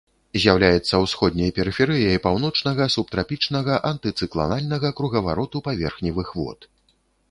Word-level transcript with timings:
З'яўляецца 0.43 0.95
ўсходняй 1.03 1.53
перыферыяй 1.57 2.17
паўночнага 2.25 2.89
субтрапічнага 2.95 3.73
антыцыкланальнага 3.93 4.95
кругавароту 5.01 5.67
паверхневых 5.71 6.39
вод. 6.45 6.59